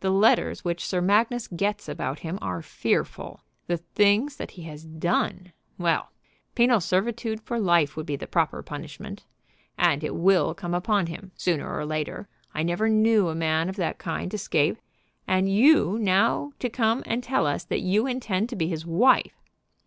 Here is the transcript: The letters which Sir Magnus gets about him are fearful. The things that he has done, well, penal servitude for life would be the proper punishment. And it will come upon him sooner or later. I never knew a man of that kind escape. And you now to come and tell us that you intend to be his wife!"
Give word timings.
The 0.00 0.08
letters 0.08 0.64
which 0.64 0.86
Sir 0.86 1.02
Magnus 1.02 1.48
gets 1.48 1.86
about 1.86 2.20
him 2.20 2.38
are 2.40 2.62
fearful. 2.62 3.40
The 3.66 3.76
things 3.76 4.36
that 4.36 4.52
he 4.52 4.62
has 4.62 4.86
done, 4.86 5.52
well, 5.76 6.12
penal 6.54 6.80
servitude 6.80 7.42
for 7.42 7.60
life 7.60 7.94
would 7.94 8.06
be 8.06 8.16
the 8.16 8.26
proper 8.26 8.62
punishment. 8.62 9.26
And 9.76 10.02
it 10.02 10.14
will 10.14 10.54
come 10.54 10.72
upon 10.72 11.08
him 11.08 11.30
sooner 11.36 11.70
or 11.70 11.84
later. 11.84 12.26
I 12.54 12.62
never 12.62 12.88
knew 12.88 13.28
a 13.28 13.34
man 13.34 13.68
of 13.68 13.76
that 13.76 13.98
kind 13.98 14.32
escape. 14.32 14.78
And 15.28 15.46
you 15.46 15.98
now 15.98 16.52
to 16.60 16.70
come 16.70 17.02
and 17.04 17.22
tell 17.22 17.44
us 17.46 17.62
that 17.64 17.82
you 17.82 18.06
intend 18.06 18.48
to 18.48 18.56
be 18.56 18.68
his 18.68 18.86
wife!" 18.86 19.36